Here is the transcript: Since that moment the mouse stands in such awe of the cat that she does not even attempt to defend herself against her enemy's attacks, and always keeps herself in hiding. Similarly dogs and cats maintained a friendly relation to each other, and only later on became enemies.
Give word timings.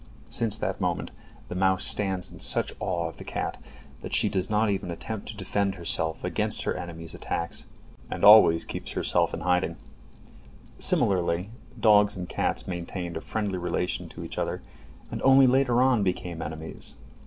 Since 0.29 0.57
that 0.57 0.81
moment 0.81 1.11
the 1.47 1.53
mouse 1.53 1.85
stands 1.85 2.31
in 2.31 2.39
such 2.39 2.73
awe 2.79 3.07
of 3.07 3.17
the 3.19 3.23
cat 3.23 3.61
that 4.01 4.15
she 4.15 4.29
does 4.29 4.49
not 4.49 4.67
even 4.67 4.89
attempt 4.89 5.27
to 5.27 5.37
defend 5.37 5.75
herself 5.75 6.23
against 6.23 6.63
her 6.63 6.73
enemy's 6.75 7.13
attacks, 7.13 7.67
and 8.09 8.23
always 8.25 8.65
keeps 8.65 8.93
herself 8.93 9.31
in 9.31 9.41
hiding. 9.41 9.75
Similarly 10.79 11.51
dogs 11.79 12.15
and 12.15 12.27
cats 12.27 12.65
maintained 12.65 13.15
a 13.15 13.21
friendly 13.21 13.59
relation 13.59 14.09
to 14.09 14.23
each 14.23 14.39
other, 14.39 14.63
and 15.11 15.21
only 15.21 15.45
later 15.45 15.83
on 15.83 16.01
became 16.01 16.41
enemies. 16.41 16.95